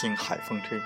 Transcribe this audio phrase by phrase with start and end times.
[0.00, 0.80] 听海风吹。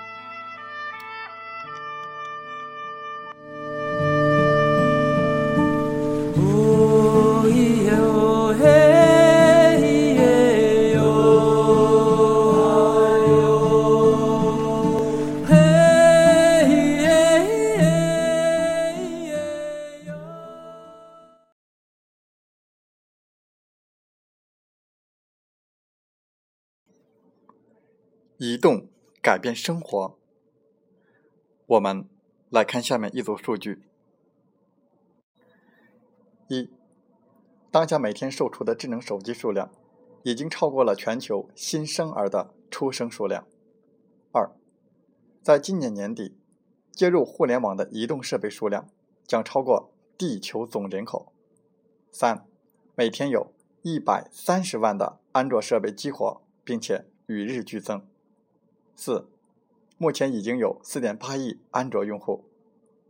[29.29, 30.17] 改变生活。
[31.67, 32.09] 我们
[32.49, 33.83] 来看下面一组数据：
[36.47, 36.67] 一、
[37.69, 39.69] 当下每天售出的智能手机数量
[40.23, 43.43] 已经超过了全球新生儿的出生数量；
[44.31, 44.49] 二、
[45.43, 46.35] 在今年年底，
[46.91, 48.89] 接入互联网的移动设备数量
[49.27, 51.31] 将超过地球总人口；
[52.11, 52.47] 三、
[52.95, 53.53] 每天有
[53.83, 58.08] 一百三十万的安卓设备激活，并且与日俱增。
[59.01, 59.29] 四，
[59.97, 62.43] 目前已经有四点八亿安卓用户。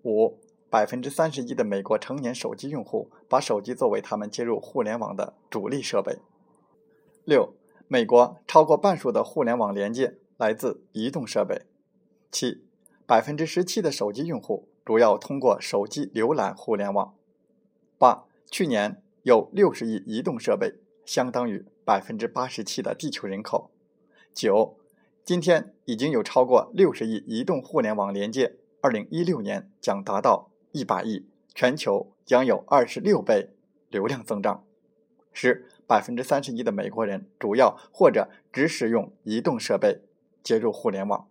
[0.03, 0.37] 五，
[0.69, 6.19] 百分之三十一的美国成年手机用户把手机作为他们接入互联网的主力设备。
[7.25, 7.55] 六，
[7.87, 11.63] 美国超过半数的互联网连接来自移动设备。
[12.29, 12.63] 七，
[13.07, 17.15] 百分之十七的手机用户主要通过手机浏览互联网。
[17.97, 23.71] 八，去年有六十亿移动设备，相当于百分之八十七的地球人口。
[24.35, 24.78] 九。
[25.29, 33.51] 今天已经有超过六十亿移动互联网连接，二零一六年将达到一百亿，全球将有二十六倍
[33.89, 34.65] 流量增长。
[35.31, 40.01] 十百分之三十一的美国人主要或者只使用移动设备
[40.41, 41.27] 接入互联网。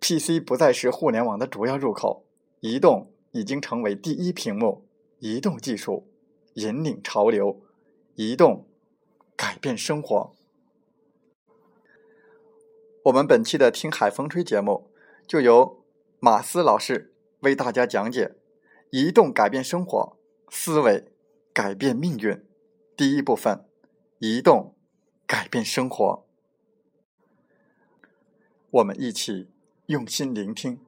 [0.00, 2.24] PC 不再是互联网的主要入口，
[2.60, 4.86] 移动已经成为第一屏幕。
[5.18, 6.08] 移动技术
[6.54, 7.60] 引领潮流，
[8.14, 8.66] 移动
[9.36, 10.34] 改变生活。
[13.06, 14.90] 我们本期的《听海风吹》节目，
[15.28, 15.84] 就由
[16.18, 18.34] 马斯老师为大家讲解
[18.90, 20.16] “移动改变生活，
[20.48, 21.04] 思维
[21.52, 22.44] 改变命运”。
[22.96, 23.64] 第一部分，
[24.18, 24.74] 移动
[25.24, 26.26] 改变生活。
[28.70, 29.52] 我们一起
[29.86, 30.80] 用心聆听，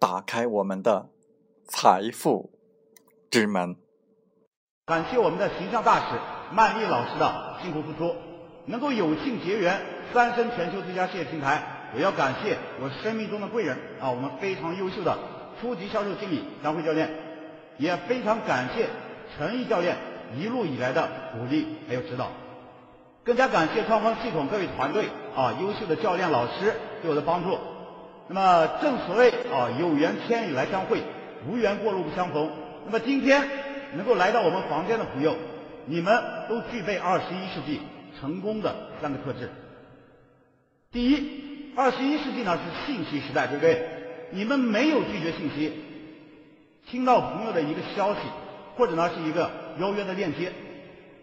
[0.00, 1.08] 打开我们的
[1.68, 2.50] 财富
[3.30, 3.76] 之门。
[4.86, 6.18] 感谢我们的形象大使
[6.52, 8.16] 曼丽老师的辛苦付出，
[8.66, 9.80] 能够有幸结缘。
[10.12, 11.62] 三生全球最佳事业平台，
[11.94, 15.16] 我要感谢我生命中的贵人啊，我们非常优秀的
[15.60, 17.08] 初级销售经理张辉教练，
[17.76, 18.86] 也非常感谢
[19.36, 19.96] 陈毅教练
[20.36, 22.30] 一路以来的鼓励还有指导，
[23.24, 25.06] 更加感谢创方系统各位团队
[25.36, 27.58] 啊，优秀的教练老师对我的帮助。
[28.28, 31.02] 那么正所谓啊，有缘千里来相会，
[31.48, 32.50] 无缘过路不相逢。
[32.86, 33.42] 那么今天
[33.94, 35.34] 能够来到我们房间的朋友，
[35.86, 37.80] 你们都具备二十一世纪
[38.20, 39.50] 成功的三个特质。
[40.90, 43.86] 第一，二十一世纪呢是信息时代，对不对？
[44.30, 45.70] 你们没有拒绝信息，
[46.86, 48.20] 听到朋友的一个消息，
[48.74, 50.50] 或者呢是一个邀约的链接，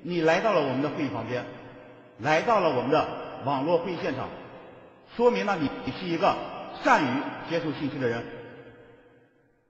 [0.03, 1.44] 你来到了我们的会议房间，
[2.19, 3.07] 来到了我们的
[3.44, 4.29] 网络会议现场，
[5.17, 6.35] 说明呢你你是一个
[6.83, 7.07] 善于
[7.50, 8.23] 接受信息的人。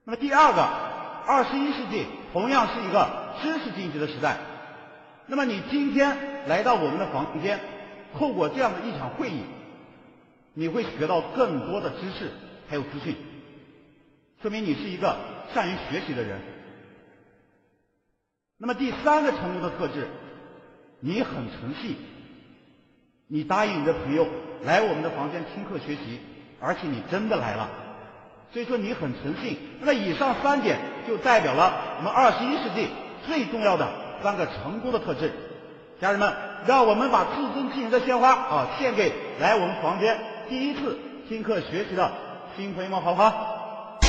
[0.03, 0.61] 那么第二个，
[1.25, 4.35] 二十一世纪同样是一个知识经济的时代，
[5.27, 7.61] 那么你今天来到我们的房间，
[8.19, 9.39] 透过这样的一场会议。
[10.55, 12.31] 你会学到更多的知识，
[12.67, 13.15] 还有资讯，
[14.41, 15.17] 说明你是一个
[15.53, 16.39] 善于学习的人。
[18.57, 20.07] 那么第三个成功的特质，
[21.01, 21.97] 你很诚信，
[23.27, 24.25] 你答应你的朋友
[24.63, 26.21] 来我们的房间听课学习，
[26.61, 27.69] 而且你真的来了，
[28.53, 29.57] 所以说你很诚信。
[29.81, 32.87] 那么以上三点就代表了我们二十一世纪
[33.27, 33.91] 最重要的
[34.23, 35.33] 三个成功的特质。
[35.99, 36.33] 家人们，
[36.65, 40.95] 让我们把自尊气人的鲜花啊献给来我们房间第一次
[41.27, 42.11] 听课学习的
[42.55, 43.99] 新朋友们，好不好？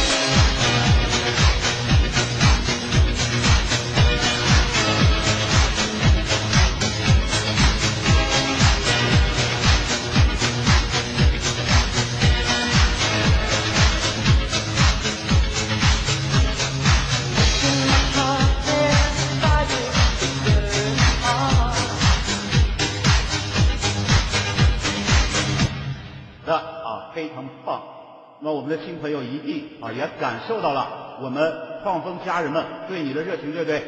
[28.66, 31.52] 们的新朋友一定啊也感受到了我们
[31.82, 33.82] 创丰家人们对你的热情，对不对？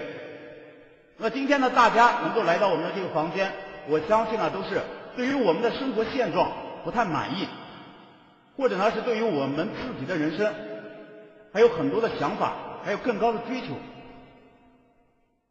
[1.16, 3.50] 那今天呢，大家能够来到我们的这个房间，
[3.88, 4.80] 我相信呢都是
[5.16, 6.52] 对于我们的生活现状
[6.84, 7.48] 不太满意，
[8.56, 10.54] 或者呢是对于我们自己的人生
[11.52, 12.52] 还有很多的想法，
[12.84, 13.74] 还有更高的追求。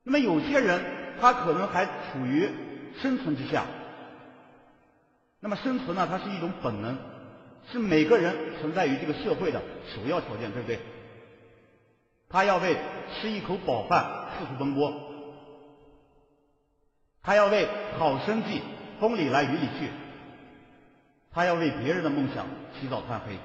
[0.03, 0.81] 那么有些人
[1.19, 2.49] 他可能还处于
[3.01, 3.65] 生存之下，
[5.41, 6.97] 那么生存呢，它是一种本能。
[7.71, 9.61] 是每个人存在于这个社会的
[9.93, 10.79] 首要条件，对不对？
[12.29, 12.77] 他要为
[13.13, 14.93] 吃一口饱饭四处奔波，
[17.21, 17.67] 他要为
[17.97, 18.61] 好生计
[18.99, 19.89] 风里来雨里去，
[21.31, 22.45] 他要为别人的梦想
[22.79, 23.37] 起早贪黑。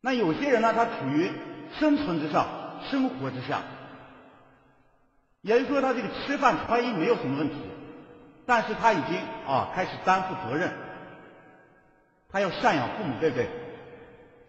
[0.00, 1.30] 那有些人呢，他处于
[1.78, 2.46] 生存之上，
[2.90, 3.62] 生活之下，
[5.40, 7.54] 也就是说，他这个吃饭穿衣没有什么问题，
[8.46, 10.72] 但是他已经啊开始担负责任。
[12.28, 13.48] 他要赡养父母，对不对？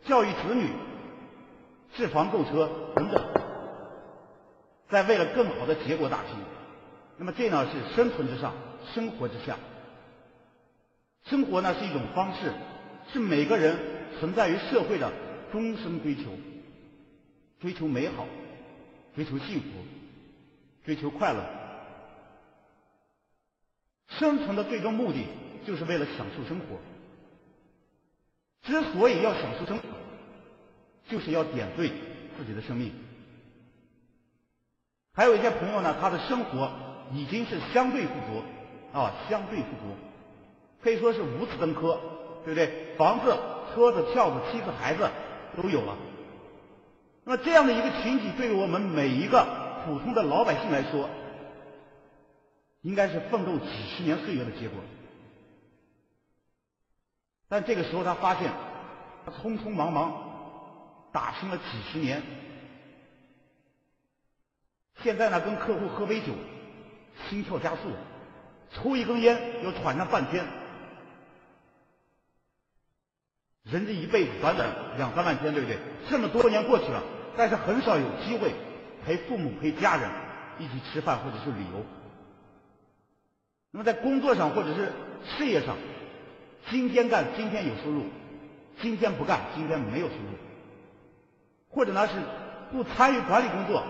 [0.06, 0.70] 教育子女，
[1.94, 3.22] 置房购车等等，
[4.90, 6.36] 在为了更好的结果打拼。
[7.18, 8.54] 那么这呢是生存之上，
[8.94, 9.58] 生活之下。
[11.26, 12.52] 生活呢是一种方式，
[13.12, 13.78] 是每个人
[14.20, 15.12] 存在于社会的
[15.52, 16.24] 终生追求，
[17.60, 18.26] 追求美好，
[19.16, 19.66] 追求幸福，
[20.86, 21.44] 追求快乐。
[24.08, 25.26] 生存的最终目的
[25.66, 26.66] 就是为了享受生活。
[28.64, 29.84] 之所以要享受生活，
[31.10, 31.92] 就是要点缀
[32.38, 32.92] 自己的生命。
[35.14, 36.72] 还有一些朋友呢，他的生活
[37.14, 39.96] 已经是相对富足啊，相对富足，
[40.82, 42.00] 可以说是五子登科，
[42.46, 42.96] 对不对？
[42.98, 43.36] 房子、
[43.74, 45.10] 车子、票子、妻子、孩子
[45.58, 45.98] 都有了。
[47.24, 49.46] 那这样的一个群体，对于我们每一个
[49.86, 51.10] 普通的老百姓来说，
[52.82, 54.80] 应该是奋斗几十年岁月的结果。
[57.52, 58.52] 但这个时候，他发现，
[59.26, 62.22] 他匆匆忙忙打拼了几十年，
[65.02, 66.28] 现在呢，跟客户喝杯酒，
[67.28, 67.92] 心跳加速，
[68.72, 70.46] 抽一根烟要喘上半天。
[73.64, 75.80] 人这一辈子短短两三万天，对不对？
[76.08, 77.02] 这么多年过去了，
[77.36, 78.54] 但是很少有机会
[79.04, 80.08] 陪父母、陪家人
[80.60, 81.84] 一起吃饭或者是旅游。
[83.72, 84.92] 那么在工作上或者是
[85.36, 85.76] 事业上。
[86.70, 88.04] 今天干，今天有收入；
[88.82, 90.38] 今天不干，今天没有收入。
[91.72, 92.16] 或者呢是
[92.72, 93.84] 不参与管理工作，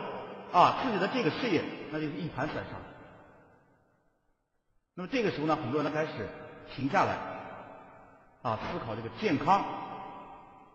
[0.51, 2.77] 啊，自己的这个事业那就是一盘散沙。
[4.95, 6.11] 那么这个时候呢，很多人开始
[6.75, 7.17] 停下来，
[8.41, 9.63] 啊，思考这个健康、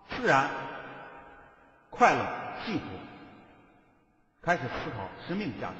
[0.09, 0.51] 自然、
[1.91, 2.27] 快乐、
[2.65, 2.85] 幸福，
[4.41, 5.77] 开始思考生命的价值。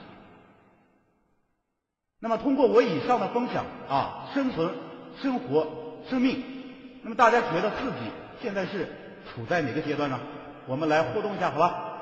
[2.19, 4.75] 那么通过我以上的分享，啊，生存、
[5.23, 5.84] 生活。
[6.09, 6.43] 生命，
[7.03, 8.11] 那么大家觉得自己
[8.43, 8.87] 现在是
[9.35, 10.21] 处在哪个阶段呢？
[10.67, 11.94] 我们来互动一下，好吧？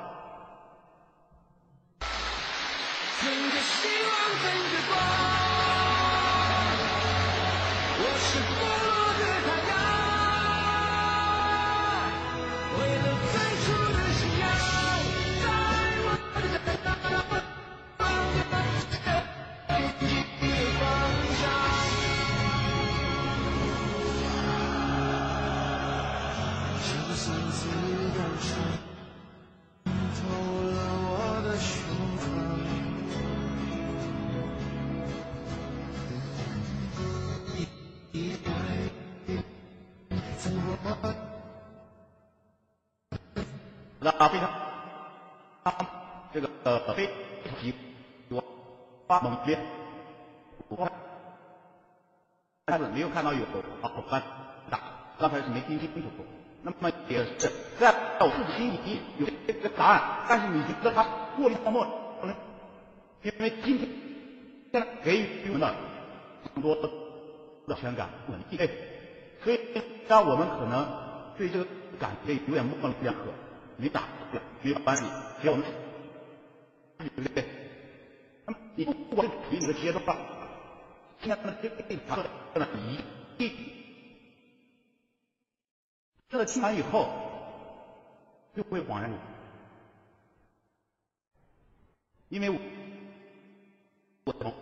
[44.03, 44.49] 那非常，
[46.33, 47.13] 这个呃非常
[48.29, 48.43] 我
[49.07, 49.57] 发猛烈，
[50.67, 50.91] 我
[52.65, 53.43] 但是没有看到有
[53.81, 54.21] 啊伙伴
[54.69, 54.79] 打，
[55.17, 56.09] 刚才是没听清楚。
[56.65, 61.05] 那么也是在我自己心里有这个答案，但是你觉得它
[61.37, 61.85] 过于荒谬，
[63.21, 63.89] 因为今天
[64.71, 65.75] 现在给予我们的
[66.55, 66.89] 更多的
[67.67, 68.69] 安全感、稳定，
[69.43, 69.59] 所以
[70.07, 70.87] 让我们可能
[71.37, 71.65] 对这个
[71.99, 73.21] 感觉有点模棱两可，
[73.77, 74.03] 你打
[74.61, 75.03] 没有关系，
[75.41, 75.65] 只要我们
[76.97, 77.45] 对不对？
[78.45, 80.17] 那么你不管是处于哪个阶段，
[81.21, 82.99] 现在这个假设呢，一
[83.37, 83.51] 定。
[86.29, 87.09] 这个听完以后，
[88.55, 89.11] 就会恍然，
[92.29, 92.49] 因为
[94.23, 94.53] 我懂。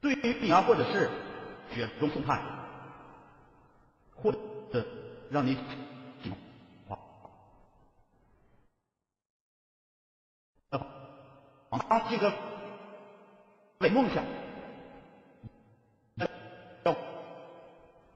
[0.00, 1.10] 对于你啊，或者是
[1.74, 2.42] 雪中送炭，
[4.16, 4.86] 或者
[5.30, 5.56] 让你
[6.88, 6.98] 好，
[11.70, 12.32] 啊，这个
[13.78, 14.24] 为梦想。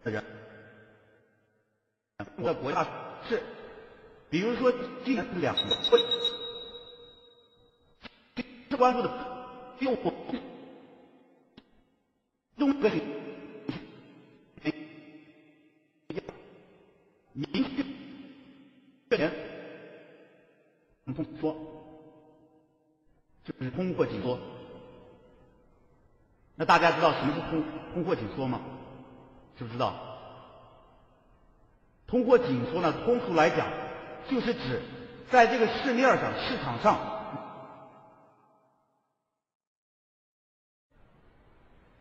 [0.04, 0.24] 人，
[2.38, 2.86] 的国家
[3.28, 3.42] 是，
[4.30, 4.72] 比如说
[5.04, 5.98] 今年是两个会，
[8.70, 9.10] 是关注的
[9.80, 10.10] 六国
[12.56, 12.80] 中
[26.68, 28.60] 大家知道什么是通通货紧缩吗？
[29.56, 29.94] 知不知道？
[32.06, 32.92] 通货紧缩呢？
[33.06, 33.66] 通俗来讲，
[34.28, 34.82] 就是指
[35.30, 36.98] 在这个市面上、市场上，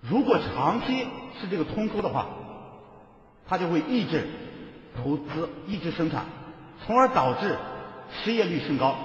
[0.01, 1.07] 如果长期
[1.39, 2.27] 是这个通缩的话，
[3.47, 4.27] 它就会抑制
[5.01, 6.25] 投资、抑制生产，
[6.85, 7.57] 从而导致
[8.11, 8.97] 失业率升高、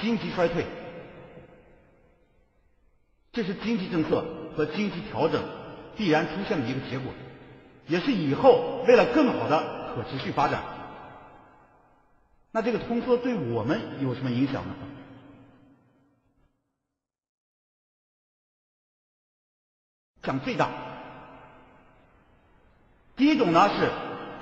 [0.00, 0.64] 经济衰退。
[3.32, 4.24] 这是经济政策
[4.58, 5.40] 和经济调整
[5.96, 7.12] 必然出现的一个结果。
[7.86, 10.60] 也是以后为了更好的可持续发展，
[12.50, 14.74] 那这个通缩对我们有什么影响呢？
[20.22, 20.68] 讲最大。
[23.16, 23.88] 第一种呢是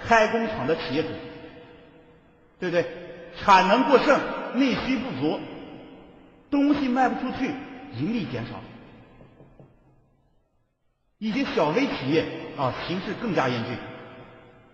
[0.09, 1.11] 开工厂的企业主，
[2.59, 2.85] 对不对？
[3.39, 4.19] 产能过剩，
[4.59, 5.39] 内需不足，
[6.51, 7.47] 东西卖不出去，
[7.93, 8.61] 盈利减少。
[11.19, 12.27] 一些小微企业
[12.59, 13.77] 啊，形势更加严峻。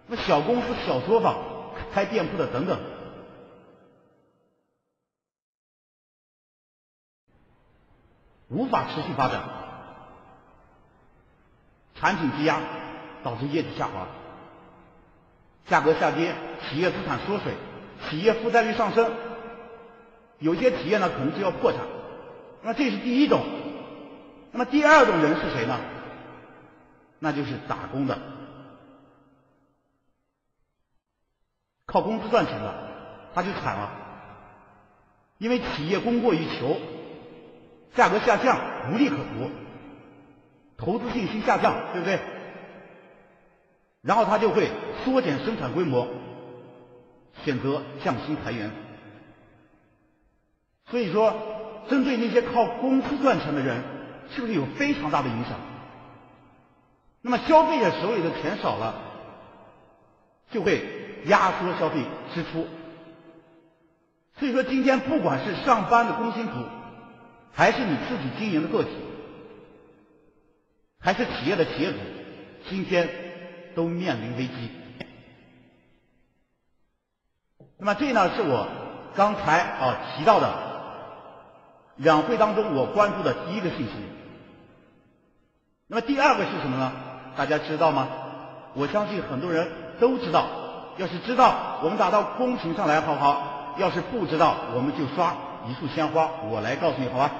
[0.09, 1.37] 那小公司、小作坊、
[1.95, 2.81] 开店铺的等等，
[8.49, 9.43] 无法持续发展，
[11.95, 12.61] 产品积压，
[13.23, 14.09] 导致业绩下滑，
[15.67, 16.35] 价格下跌，
[16.69, 17.55] 企业资产缩水，
[18.11, 19.13] 企业负债率上升，
[20.41, 21.81] 有些企业呢可能就要破产。
[22.63, 23.45] 那这是第一种。
[24.51, 25.79] 那么第二种人是谁呢？
[27.25, 28.19] 那就是打工的，
[31.87, 32.75] 靠工资赚钱的，
[33.33, 33.93] 他就惨了，
[35.38, 36.76] 因为企业供过于求，
[37.95, 39.50] 价格下降，无利可图，
[40.76, 42.19] 投资信心下降，对不对？
[44.00, 44.69] 然后他就会
[45.05, 46.09] 缩减生产规模，
[47.45, 48.73] 选择降薪裁员。
[50.87, 53.81] 所以说，针对那些靠工资赚钱的人，
[54.31, 55.72] 是不是有非常大的影响？
[57.23, 58.95] 那么消费者手里的钱少了，
[60.50, 62.02] 就会压缩消费
[62.35, 62.67] 支出。
[64.38, 66.52] 所以说，今天不管是上班的工薪族，
[67.52, 68.91] 还是你自己经营的个体，
[70.99, 71.99] 还是企业的企业主，
[72.69, 73.09] 今天
[73.76, 74.71] 都面临危机。
[77.79, 78.67] 那么这呢，是我
[79.14, 80.52] 刚才啊提到的
[81.97, 83.93] 两会当中我关注的第一个信息。
[85.87, 86.93] 那么第二个是什么呢？
[87.37, 88.09] 大家知道吗？
[88.75, 89.69] 我相信很多人
[90.01, 90.47] 都知道。
[90.99, 93.75] 要是知道，我们打到公屏上来，好不好？
[93.79, 95.35] 要是不知道，我们就刷
[95.67, 97.31] 一束鲜花，我来告诉你，好吧？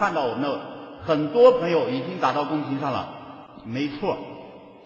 [0.00, 0.60] 看到我们的
[1.06, 3.14] 很多朋友已经打到公屏上了，
[3.64, 4.16] 没错。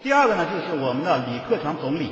[0.03, 2.11] 第二个呢，就是我们的李克强总理，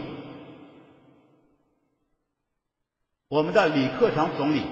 [3.28, 4.64] 我们的李克强总理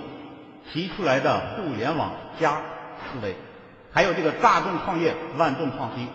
[0.72, 3.36] 提出来的互联网加思维，
[3.92, 6.08] 还有这个大众创业万众创新。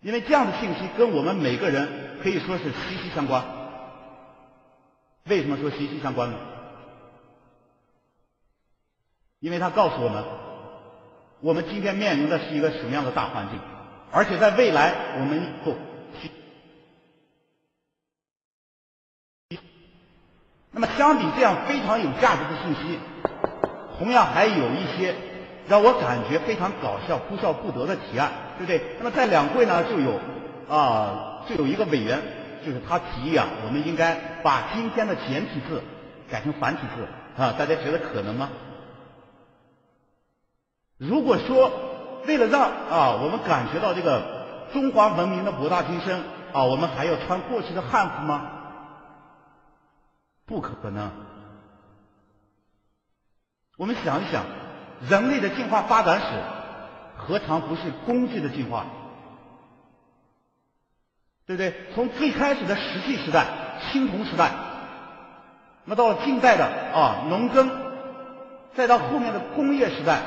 [0.00, 3.44] 因为这样的信息跟我们每个人可以说是息息相关。
[5.28, 6.36] 为什么说息息相关呢？
[9.44, 10.24] 因为它告诉我们，
[11.42, 13.60] 我们今天面临的是一个什么样的大环境，
[14.10, 15.76] 而且在未来我们不。
[20.70, 22.98] 那么，相比这样非常有价值的信息，
[23.98, 25.14] 同样还有一些
[25.68, 28.80] 让我感觉非常搞笑、哭笑不得的提案，对不对？
[28.96, 30.18] 那么在两会呢，就有
[30.74, 32.18] 啊，就有一个委员，
[32.64, 35.82] 就是他提议啊，我们应该把今天的简体字
[36.30, 38.48] 改成繁体字啊，大家觉得可能吗？
[41.08, 41.70] 如果说
[42.26, 44.22] 为了让啊我们感觉到这个
[44.72, 48.50] 中华文明的博大精深啊，我们还要穿过去的汉服吗？
[50.46, 51.10] 不可能。
[53.76, 54.44] 我们想一想，
[55.08, 56.26] 人类的进化发展史，
[57.16, 58.84] 何尝不是工具的进化？
[61.46, 61.74] 对不对？
[61.94, 63.46] 从最开始的石器时代、
[63.80, 64.50] 青铜时代，
[65.84, 67.70] 那到了近代的啊农耕，
[68.74, 70.22] 再到后面的工业时代，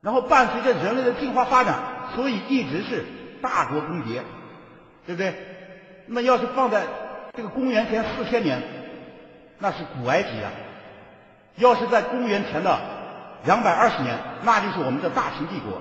[0.00, 1.76] 然后伴随着人类的进化发展，
[2.14, 3.04] 所以一直是
[3.42, 4.20] 大国更迭，
[5.06, 5.34] 对不对？
[6.06, 6.84] 那么要是放在
[7.36, 8.62] 这个公元前四千年，
[9.58, 10.50] 那是古埃及啊；
[11.56, 12.78] 要是在公元前的
[13.44, 15.80] 两百二十年，那就是我们的大秦帝国；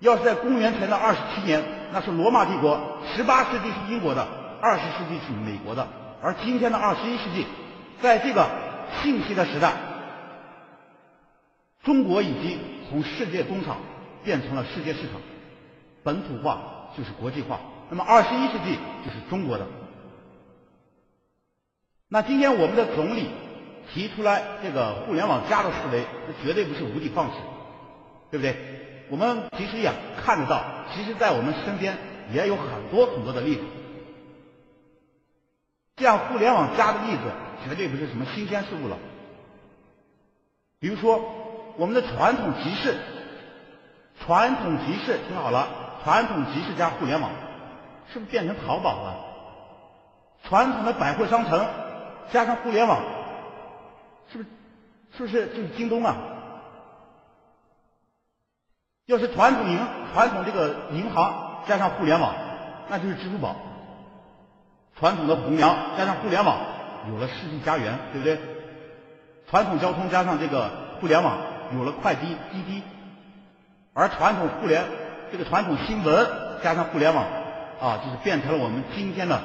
[0.00, 2.78] 要是在公元前的二十七年，那是罗马帝国；
[3.14, 4.26] 十八世纪是英国的，
[4.60, 5.86] 二十世纪是美国的，
[6.22, 7.46] 而今天的二十一世纪，
[8.00, 8.48] 在这个
[9.02, 9.72] 信息的时代，
[11.84, 12.58] 中国已经
[12.88, 13.78] 从世界工厂
[14.24, 15.20] 变成了世界市场，
[16.02, 17.60] 本土化就是国际化。
[17.90, 19.66] 那么二十一世纪就是中国的。
[22.08, 23.28] 那今天我们的总理
[23.92, 27.34] 提出来这个“互联网加”的思维，这绝对不是无的放矢，
[28.30, 28.56] 对不对？
[29.10, 29.90] 我们其实也
[30.22, 30.62] 看得到，
[30.94, 31.96] 其实在我们身边
[32.32, 33.62] 也有很多很多的例子。
[35.96, 37.22] 这样“互联网加”的例子
[37.66, 38.98] 绝对不是什么新鲜事物了。
[40.80, 41.37] 比如说，
[41.78, 42.96] 我们的传统集市，
[44.20, 45.68] 传统集市听好了，
[46.02, 47.30] 传统集市加互联网，
[48.12, 49.14] 是不是变成淘宝了？
[50.42, 51.66] 传统的百货商城。
[52.30, 53.00] 加上互联网，
[54.30, 54.50] 是不是
[55.16, 56.14] 是不是就是京东啊？
[59.06, 59.78] 要是传统银
[60.12, 62.34] 传统这个银行加上互联网，
[62.90, 63.56] 那就是支付宝。
[64.98, 66.58] 传统的红娘加上互联网，
[67.08, 68.38] 有了世纪佳缘，对不对？
[69.48, 71.38] 传统交通加上这个互联网，
[71.74, 72.82] 有了快滴滴滴。
[73.94, 74.84] 而传统互联
[75.32, 76.28] 这个传统新闻
[76.62, 77.24] 加上互联网，
[77.80, 79.40] 啊，就是变成了我们今天的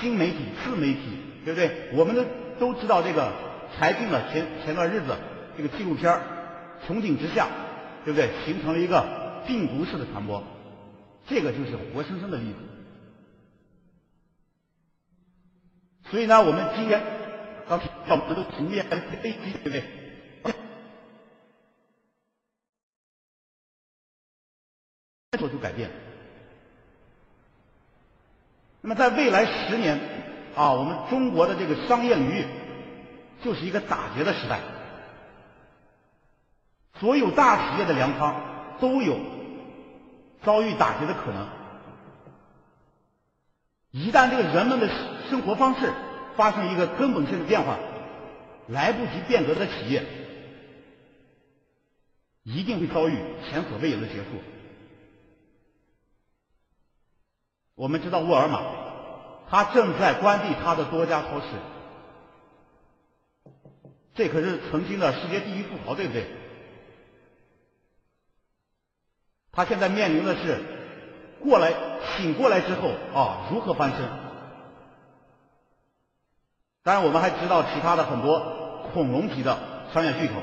[0.00, 1.24] 新媒体、自媒体。
[1.44, 1.88] 对不对？
[1.94, 2.24] 我们都
[2.58, 3.32] 都知道这个
[3.78, 5.16] 柴静的前前段日子
[5.56, 6.12] 这个纪录片
[6.86, 7.46] 《穹顶之下》，
[8.04, 8.28] 对不对？
[8.44, 10.42] 形成了一个病毒式的传播，
[11.26, 12.58] 这个就是活生生的例子。
[16.10, 17.00] 所以呢，我们今天
[17.66, 19.82] 刚我们都逐渐飞机，对不对？
[25.58, 25.90] 改变。
[28.80, 29.98] 那么在未来十年。
[30.56, 32.44] 啊，我们中国的这个商业领域
[33.44, 34.58] 就是一个打劫的时代，
[36.98, 39.20] 所有大企业的粮仓都有
[40.42, 41.46] 遭遇打劫的可能。
[43.92, 44.88] 一旦这个人们的
[45.30, 45.92] 生活方式
[46.34, 47.78] 发生一个根本性的变化，
[48.66, 50.04] 来不及变革的企业
[52.42, 53.16] 一定会遭遇
[53.48, 54.24] 前所未有的结束。
[57.78, 58.60] 我们知道沃尔玛。
[59.50, 61.46] 他正在关闭他的多家超市，
[64.14, 66.26] 这可是曾经的世界第一富豪，对不对？
[69.50, 70.62] 他现在面临的是
[71.40, 71.72] 过来
[72.18, 74.06] 醒过来之后啊，如何翻身？
[76.82, 79.58] 当然，我们还知道其他的很多恐龙级的
[79.94, 80.34] 商业巨头。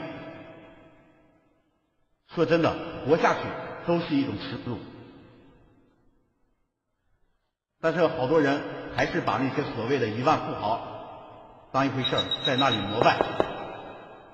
[2.33, 2.73] 说真的，
[3.05, 3.41] 活下去
[3.85, 4.79] 都是一种耻辱。
[7.85, 8.73] 但是好多人。
[8.97, 13.17] 还是把那些所谓的亿万富豪当一回事儿，在那里膜拜。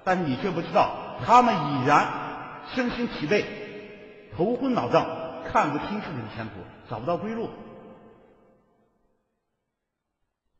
[0.03, 2.07] 但是你却不知道，他们已然
[2.75, 3.43] 身心疲惫、
[4.37, 5.07] 头昏脑胀、
[5.51, 6.51] 看不清自己的前途，
[6.87, 7.49] 找不到归路。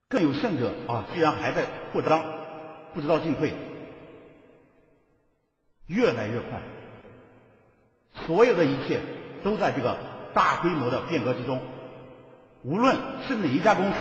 [0.10, 2.24] 更有甚者啊，居然还在扩张，
[2.96, 3.54] 不知道进退，
[5.86, 6.60] 越来越快。
[8.26, 9.00] 所有的一切
[9.44, 9.96] 都在这个
[10.34, 11.62] 大规模的变革之中。
[12.64, 12.96] 无论
[13.28, 13.98] 是哪一家公司，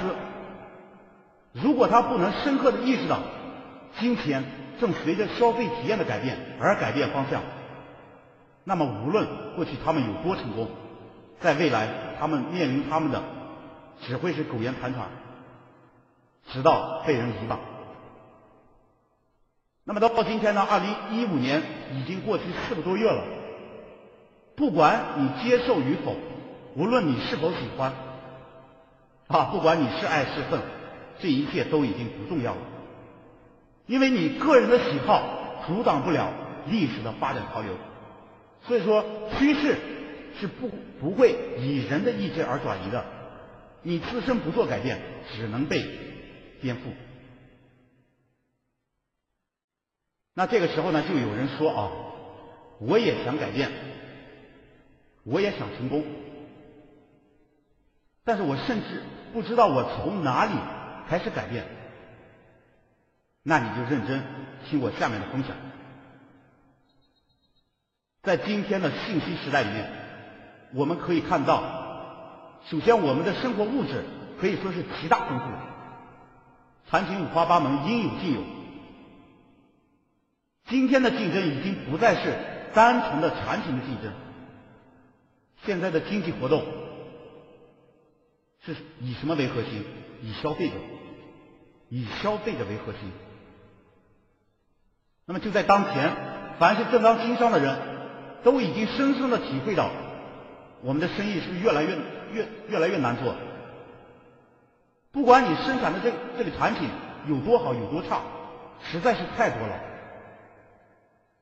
[1.53, 3.19] 如果他不能深刻的意识到
[3.99, 4.45] 今天
[4.79, 7.43] 正随着消费体验的改变而改变方向。
[8.65, 10.69] 那么，无论过去他们有多成功，
[11.41, 11.89] 在未来
[12.21, 13.23] 他们面临他们的
[14.03, 15.09] 只会是苟延残喘，
[16.49, 17.59] 直到被人遗忘。
[19.85, 20.65] 那么到到今天呢？
[20.71, 21.63] 二零一五年
[21.95, 23.25] 已经过去四个多月了。
[24.55, 26.15] 不管你接受与否，
[26.77, 27.93] 无论你是否喜欢，
[29.31, 30.61] 啊，不管你是爱是恨，
[31.21, 32.61] 这一切都已经不重要了。
[33.87, 36.33] 因为你个人的喜好阻挡不了
[36.67, 37.77] 历史的发展潮流。
[38.63, 39.05] 所以说，
[39.39, 39.77] 趋势
[40.39, 40.69] 是不
[41.01, 43.05] 不会以人的意志而转移的。
[43.83, 45.01] 你自身不做改变，
[45.33, 45.83] 只能被
[46.61, 46.81] 颠覆。
[50.35, 51.91] 那这个时候呢，就有人说啊，
[52.81, 53.71] 我也想改变，
[55.25, 56.05] 我也想成功，
[58.25, 60.53] 但是我甚至不知道我从哪里
[61.09, 61.65] 开始改变。
[63.43, 64.23] 那你就认真
[64.69, 65.57] 听我下面的分享。
[68.23, 69.91] 在今天的信息时代里面，
[70.75, 71.63] 我们可以看到，
[72.67, 74.05] 首先我们的生活物质
[74.39, 75.47] 可以说是极大丰富，
[76.91, 78.43] 产品五花八门，应有尽有。
[80.69, 82.37] 今天的竞争已经不再是
[82.75, 84.13] 单纯的产品的竞争，
[85.65, 86.63] 现在的经济活动
[88.65, 89.85] 是以什么为核心？
[90.23, 90.75] 以消费者，
[91.89, 93.11] 以消费者为核心。
[95.25, 96.15] 那么就在当前，
[96.59, 97.79] 凡是正当经商的人，
[98.43, 99.91] 都已经深深的体会到，
[100.83, 101.97] 我们的生意是越来越
[102.33, 103.35] 越越来越难做。
[105.11, 106.89] 不管你生产的这这个产品
[107.29, 108.21] 有多好有多差，
[108.83, 109.81] 实在是太多了。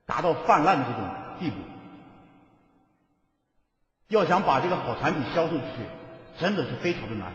[0.07, 1.03] 达到泛滥的这种
[1.41, 1.57] 地步，
[4.09, 5.83] 要想把这个好产品销售出去，
[6.39, 7.33] 真的是非常的难。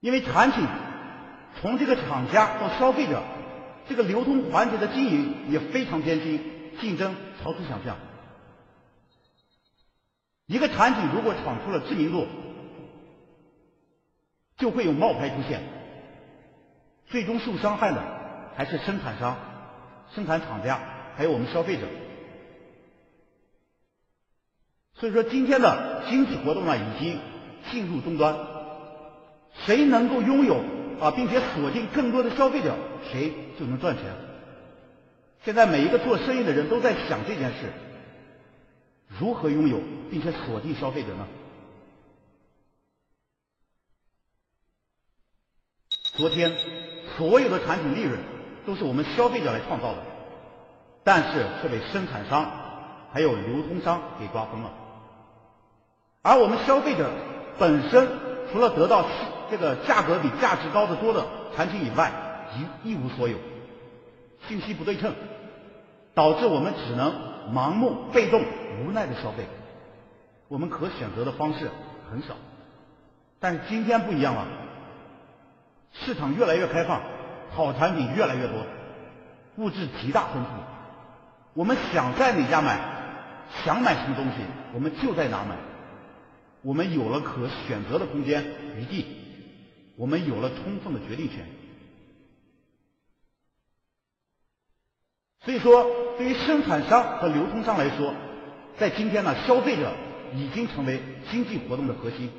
[0.00, 0.66] 因为产品
[1.60, 3.22] 从这个厂家到消费者，
[3.88, 6.40] 这个流通环节的经营也非常艰辛，
[6.80, 7.96] 竞争超出想象。
[10.46, 12.26] 一个产品如果闯出了知名度，
[14.56, 15.62] 就会有冒牌出现，
[17.06, 18.02] 最终受伤害的
[18.56, 19.36] 还是生产商。
[20.14, 20.80] 生产厂家
[21.16, 21.86] 还有我们消费者，
[24.98, 27.20] 所以说今天的经济活动呢已经
[27.70, 28.36] 进入终端，
[29.64, 30.56] 谁能够拥有
[31.00, 32.74] 啊，并且锁定更多的消费者，
[33.10, 34.04] 谁就能赚钱。
[35.44, 37.72] 现在每一个做生意的人都在想这件事：
[39.20, 39.80] 如何拥有
[40.10, 41.26] 并且锁定消费者呢？
[46.02, 46.52] 昨天
[47.16, 48.18] 所有的产品利润。
[48.66, 50.02] 都是我们消费者来创造的，
[51.02, 52.50] 但是却被生产商
[53.10, 54.70] 还有流通商给瓜分了。
[56.28, 57.08] 而我们消费者
[57.58, 58.06] 本身
[58.52, 59.06] 除了得到
[59.50, 61.24] 这个价格比价值高的多的
[61.56, 62.12] 产品以外，
[62.84, 63.38] 一一无所有，
[64.46, 65.14] 信息不对称，
[66.12, 67.14] 导致我们只能
[67.50, 68.42] 盲目、被动、
[68.82, 69.46] 无奈的消费。
[70.48, 71.70] 我们可选择的方式
[72.10, 72.34] 很少，
[73.40, 74.46] 但是今天不一样了，
[75.94, 77.00] 市场越来越开放。
[77.56, 78.58] 好产品越来越多，
[79.56, 80.50] 物质极大丰富。
[81.54, 82.78] 我们想在哪家买，
[83.64, 85.56] 想买什么东西，我们就在哪买。
[86.62, 88.44] 我们有了可选择的空间
[88.76, 89.06] 余地，
[89.96, 91.46] 我们有了充分的决定权。
[95.44, 95.86] 所以说，
[96.18, 98.14] 对于生产商和流通商来说，
[98.78, 99.92] 在今天呢，消费者
[100.34, 102.30] 已经成为经济活动的核心，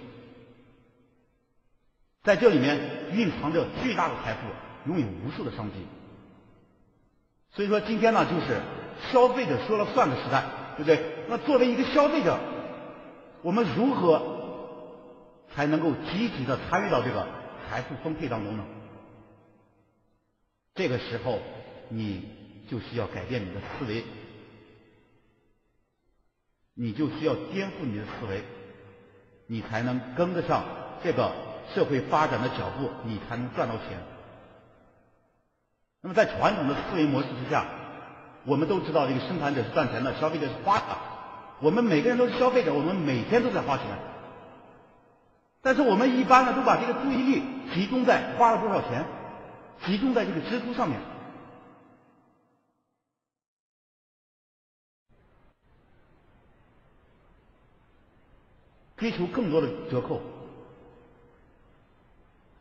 [2.23, 4.39] 在这里面蕴藏着巨大的财富。
[4.87, 5.75] 拥有无数的商机，
[7.51, 8.61] 所以说今天呢，就是
[9.11, 10.45] 消费者说了算的时代，
[10.77, 11.25] 对不对？
[11.27, 12.39] 那作为一个消费者，
[13.41, 14.21] 我们如何
[15.53, 17.27] 才能够积极的参与到这个
[17.67, 18.63] 财富分配当中呢？
[20.75, 21.39] 这个时候，
[21.89, 22.29] 你
[22.69, 24.03] 就需要改变你的思维，
[26.73, 28.43] 你就需要颠覆你的思维，
[29.47, 30.63] 你才能跟得上
[31.03, 31.31] 这个
[31.73, 33.99] 社会发展的脚步，你才能赚到钱。
[36.01, 37.65] 那么在传统的思维模式之下，
[38.45, 41.08] 我们都知道这个生产者是赚钱的，消费者是花的。
[41.61, 43.85] 我们每个人都是消费者，我们每天都在花钱。
[45.61, 47.43] 但是我们一般呢，都把这个注意力
[47.73, 49.05] 集中在花了多少钱，
[49.85, 50.97] 集中在这个支出上面，
[58.95, 60.21] 追求更多的折扣。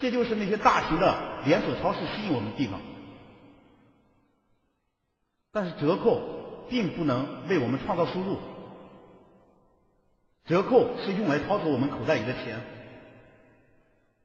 [0.01, 2.81] 这就是那些大型的连锁超市吸引我们的地方。
[5.51, 6.21] 但是折扣
[6.69, 8.39] 并不能为我们创造收入，
[10.49, 12.59] 折扣是用来掏走我们口袋里的钱，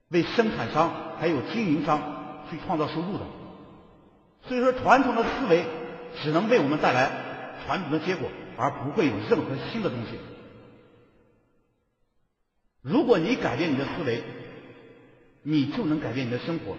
[0.10, 3.26] 为生产商还有经营商去创造收入的。
[4.48, 5.66] 所以说，传统的思维
[6.22, 7.12] 只能为我们带来
[7.66, 10.18] 传统的结果，而不会有任何新的东西。
[12.82, 14.24] 如果你改变你的思维，
[15.42, 16.78] 你就能改变你的生活。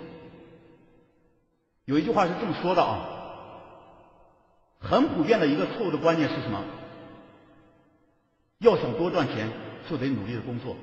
[1.84, 3.06] 有一句话是这么说的啊，
[4.80, 6.64] 很普遍的一个错误的观念是什么？
[8.64, 9.48] 要想多赚钱，
[9.88, 10.76] 就得努力的工作。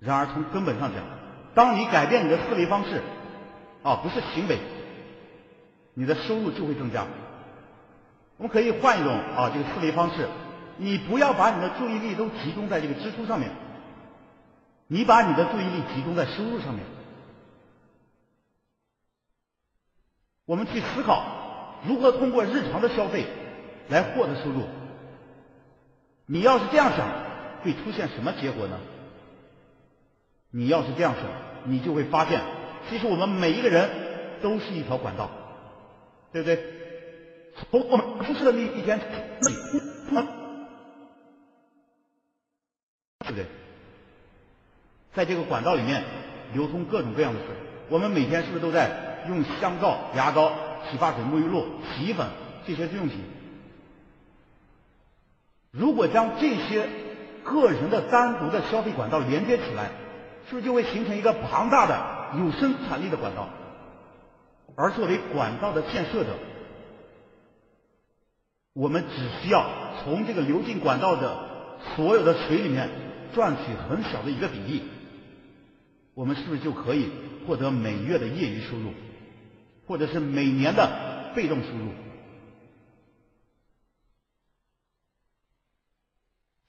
[0.00, 1.02] 然而从根本上讲，
[1.54, 3.00] 当你改变你的思维方式，
[3.82, 4.58] 啊，不是行为，
[5.94, 7.06] 你的收入就会增加。
[8.36, 10.28] 我们可以换一种啊这个思维方式，
[10.76, 13.50] 你不要把你的注意力都集中在这个支出上面。
[14.88, 16.84] 你把你的注意力集中在收入上面，
[20.44, 23.26] 我们去思考如何通过日常的消费
[23.88, 24.62] 来获得收入。
[26.26, 27.06] 你要是这样想，
[27.62, 28.78] 会出现什么结果呢？
[30.50, 31.24] 你要是这样想，
[31.70, 32.40] 你就会发现，
[32.88, 33.88] 其实我们每一个人
[34.42, 35.30] 都是一条管道，
[36.32, 36.58] 对不对？
[37.70, 39.08] 从我们出生的那一天，对
[43.30, 43.46] 不对？
[45.14, 46.04] 在这个管道里面
[46.52, 47.48] 流通各种各样的水，
[47.88, 50.52] 我们每天是不是都在用香皂、牙膏、
[50.90, 52.26] 洗发水、沐浴露、洗衣粉
[52.66, 53.20] 这些日用品？
[55.78, 56.88] 如果将这些
[57.44, 59.90] 个人的单独的消费管道连接起来，
[60.48, 63.48] 是不是就会形成一个庞大的有生产力的管道？
[64.74, 66.30] 而作为管道的建设者，
[68.74, 69.66] 我们只需要
[70.02, 71.36] 从这个流进管道的
[71.94, 72.88] 所有的水里面
[73.34, 74.82] 赚取很小的一个比例。
[76.14, 77.10] 我们是不是就可以
[77.46, 78.92] 获得每月的业余收入，
[79.86, 82.05] 或者是每年的被动收入？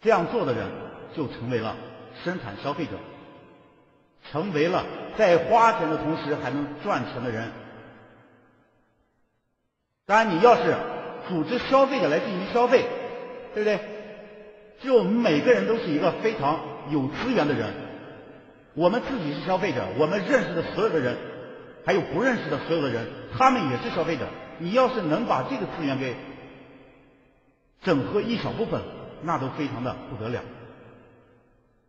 [0.01, 0.67] 这样做的人
[1.15, 1.75] 就成为了
[2.23, 2.91] 生产消费者，
[4.31, 4.85] 成为了
[5.17, 7.51] 在花钱的同时还能赚钱的人。
[10.05, 10.75] 当然，你要是
[11.27, 12.85] 组织消费者来进行消费，
[13.53, 13.79] 对不对？
[14.81, 16.59] 就我们每个人都是一个非常
[16.91, 17.73] 有资源的人。
[18.75, 21.17] 我们自己是消费者，我们认识的所有的人，
[21.83, 24.27] 还有不认识的所有的人，他们也是消费者。
[24.59, 26.15] 你要是能把这个资源给
[27.81, 28.81] 整合一小部分，
[29.23, 30.41] 那都非常的不得了。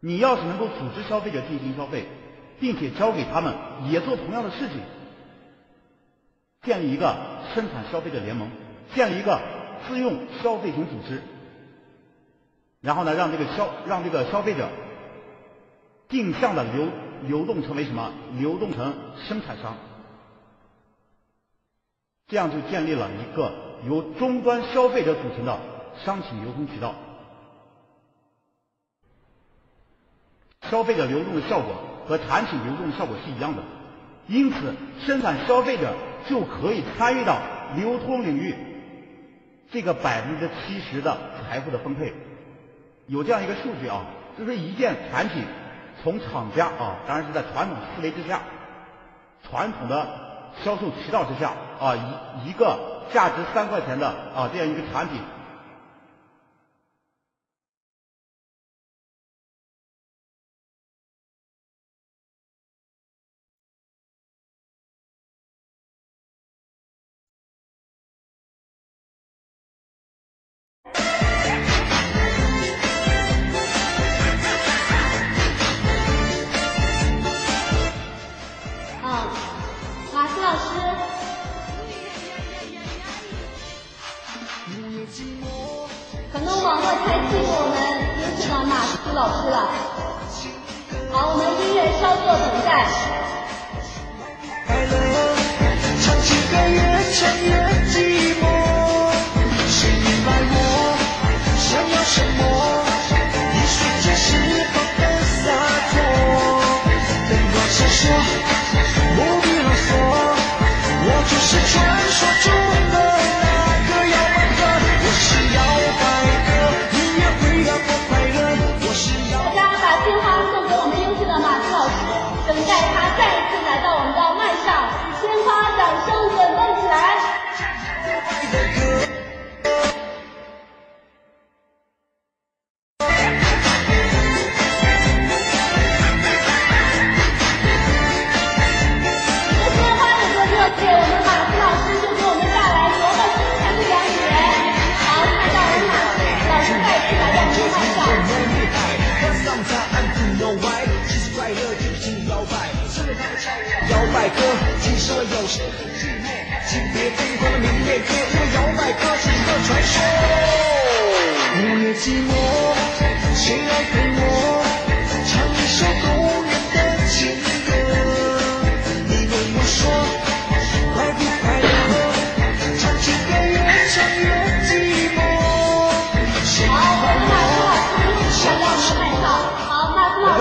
[0.01, 2.07] 你要是能够组织消费者进行消费，
[2.61, 3.55] 并且交给他们
[3.91, 4.81] 也做同样的事情，
[6.63, 7.17] 建立一个
[7.55, 8.49] 生产消费者联盟，
[8.95, 9.41] 建立一个
[9.87, 11.23] 自用消费型组织，
[12.81, 14.69] 然后呢，让这个消让这个消费者。
[16.09, 16.89] 定向的流
[17.27, 18.11] 流动成为什么？
[18.39, 18.95] 流动成
[19.29, 19.77] 生产商，
[22.27, 23.53] 这样就建立了一个
[23.87, 25.59] 由终端消费者组成的
[26.03, 26.95] 商品流通渠道。
[30.71, 31.75] 消费者流动的效果
[32.07, 33.63] 和产品流动的效果是一样的，
[34.27, 35.95] 因此生产消费者
[36.29, 37.39] 就可以参与到
[37.77, 38.55] 流通领域
[39.71, 41.17] 这个百分之七十的
[41.49, 42.13] 财富的分配。
[43.07, 44.05] 有这样一个数据啊，
[44.39, 45.45] 就是一件产品。
[46.01, 48.41] 从厂家啊，当然是在传统思维之下，
[49.43, 50.07] 传统的
[50.63, 55.21] 销售渠道之下啊，一一个价值三块钱的啊这样一个产品。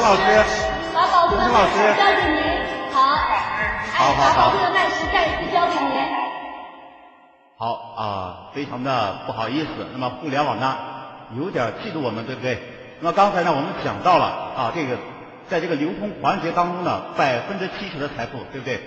[0.08, 0.22] 老师，
[0.96, 2.40] 把宝贵的麦斯交给您。
[2.94, 6.02] 好，哎，好好好把宝贵的麦斯再一次交给您。
[7.58, 9.68] 好啊，非常的不好意思。
[9.92, 10.78] 那么互联网呢，
[11.38, 12.58] 有点嫉妒我们，对不对？
[13.02, 14.96] 那么刚才呢，我们讲到了啊，这个
[15.50, 18.80] 在这个流通环节当中呢，百分之七十的财富，对不对？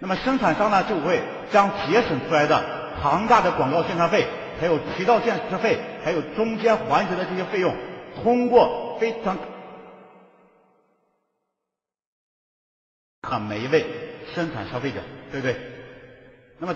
[0.00, 2.60] 那么生产商呢，就会将节省出来的
[3.00, 4.26] 庞大的广告宣传费，
[4.60, 7.72] 还有渠道建设费，还有中间环节的这些费用，
[8.24, 9.38] 通过非常
[13.28, 13.84] 看每一位
[14.34, 15.00] 生产消费者，
[15.32, 15.56] 对不对？
[16.58, 16.74] 那么。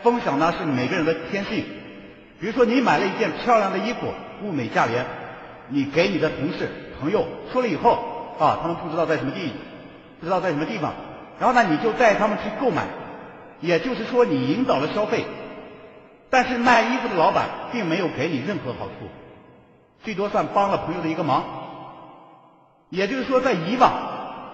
[0.00, 1.64] 分享呢是每个人的天性。
[2.40, 5.04] 比如说，你买了一件漂亮的衣服，物美价廉，
[5.68, 6.68] 你给你的同事、
[7.00, 9.52] 朋友说了以后，啊，他们不知道在什么地，
[10.20, 10.94] 不知道在什么地方，
[11.40, 12.86] 然后呢，你就带他们去购买，
[13.60, 15.24] 也就是说，你引导了消费，
[16.30, 19.08] 但是卖衣服的老板并没有给你任何好处，
[20.02, 21.44] 最多算帮了朋友的一个忙。
[22.90, 23.92] 也就是说，在以往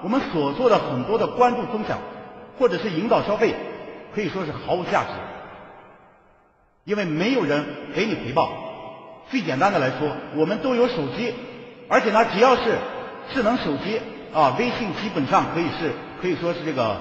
[0.02, 1.98] 我们所做的很多的关注分享，
[2.58, 3.54] 或者是引导消费，
[4.14, 5.10] 可以说是毫无价值。
[6.84, 8.50] 因为没有人给你回报。
[9.30, 11.32] 最简单的来说，我们都有手机，
[11.88, 12.76] 而且呢，只要是
[13.32, 14.00] 智能手机
[14.34, 17.00] 啊，微信基本上可以是可以说是这个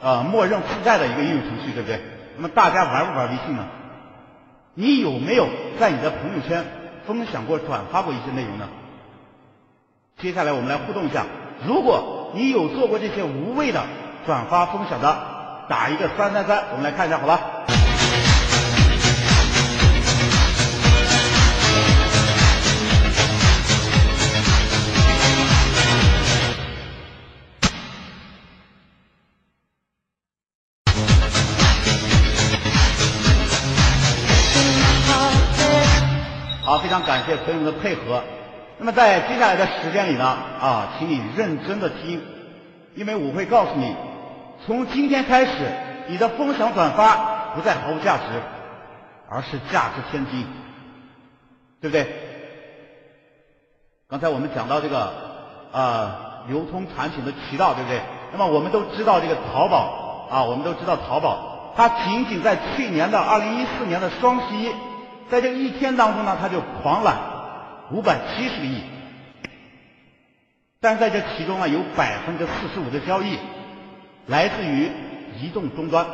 [0.00, 2.00] 呃默认覆盖的一个应用程序，对不对？
[2.36, 3.66] 那么大家玩不玩微信呢？
[4.74, 5.48] 你有没有
[5.78, 6.64] 在你的朋友圈
[7.08, 8.68] 分享过、转发过一些内容呢？
[10.20, 11.24] 接下来我们来互动一下，
[11.66, 13.82] 如果你有做过这些无谓的
[14.26, 15.16] 转发分享的，
[15.70, 17.40] 打一个三三三，我们来看一下，好吧？
[36.78, 38.22] 非常感谢朋友们的配合。
[38.78, 42.22] 那么在接下来的时间里呢，啊，请你认真的听，
[42.94, 43.94] 因为我会告诉你，
[44.64, 45.52] 从今天开始，
[46.06, 48.22] 你的分享转发不再毫无价值，
[49.28, 50.46] 而是价值千金，
[51.80, 52.06] 对不对？
[54.08, 55.12] 刚才我们讲到这个
[55.72, 58.00] 呃流通产品的渠道，对不对？
[58.30, 64.70] 那么我们都知道这个淘宝啊，我们都知道淘宝，它仅仅在去年的二零一四年的双十一。
[65.30, 67.18] 在这一天当中呢，他就狂揽
[67.90, 68.80] 五百七十个亿，
[70.80, 73.38] 但在这其中呢，有百分之四十五的交易
[74.26, 74.90] 来自于
[75.38, 76.06] 移动终端，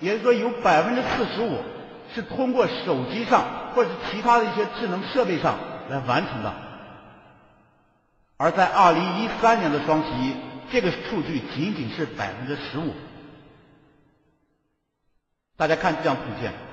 [0.00, 1.58] 也就是说有百分之四十五
[2.14, 6.52] 是通过手机上或者其他的一些智能设备上来完成的，
[8.36, 10.34] 而在二零一三年的双十一，
[10.70, 12.92] 这个数据仅仅是百分之十五。
[15.56, 16.67] 大家看这张图片。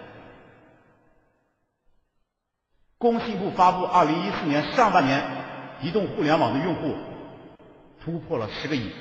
[3.05, 5.23] 工信部发布，二零一四年上半年
[5.79, 6.95] 移动互联网的用户
[8.03, 8.91] 突破了十个亿。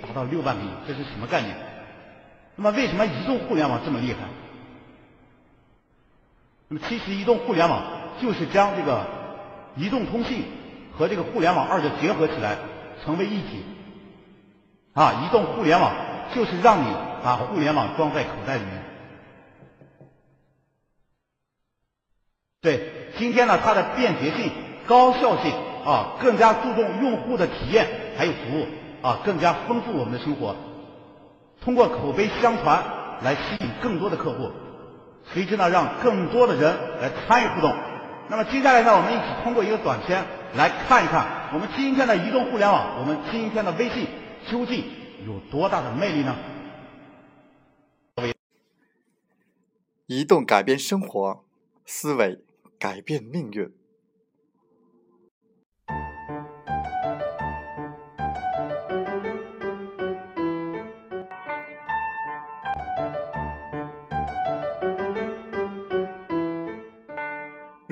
[0.00, 1.54] 达到六万个亿，这是什么概念？
[2.54, 4.20] 那么为什么移动互联网这么厉害？
[6.68, 7.84] 那么其实移动互联网
[8.18, 9.04] 就是将这个
[9.76, 10.44] 移动通信
[10.96, 12.56] 和这个互联网二者结合起来，
[13.04, 13.64] 成为一体。
[14.94, 15.92] 啊，移动互联网
[16.34, 16.86] 就是让你
[17.22, 18.82] 把互联网装在口袋里面。
[22.62, 24.50] 对，今天呢，它的便捷性、
[24.86, 25.52] 高效性
[25.84, 28.66] 啊，更加注重用户的体验还有服务
[29.02, 30.56] 啊，更加丰富我们的生活。
[31.60, 32.82] 通过口碑相传
[33.22, 34.50] 来吸引更多的客户，
[35.32, 37.76] 随之呢，让更多的人来参与互动。
[38.28, 40.24] 那么接下来呢，我们一起通过一个短片
[40.56, 44.06] 来看一看我们今天的移动互联网，我们今天的微信
[44.50, 44.84] 究竟
[45.26, 46.36] 有多大的魅力呢？
[50.06, 51.44] 移动改变生活，
[51.84, 52.40] 思维
[52.78, 53.72] 改变命运。